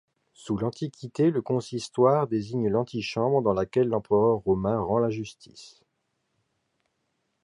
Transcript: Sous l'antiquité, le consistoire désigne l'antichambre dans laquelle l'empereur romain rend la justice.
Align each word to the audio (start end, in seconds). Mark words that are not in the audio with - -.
Sous 0.33 0.57
l'antiquité, 0.57 1.29
le 1.29 1.43
consistoire 1.43 2.25
désigne 2.25 2.69
l'antichambre 2.69 3.43
dans 3.43 3.53
laquelle 3.53 3.87
l'empereur 3.87 4.37
romain 4.39 4.79
rend 4.79 4.97
la 4.97 5.11
justice. 5.11 5.83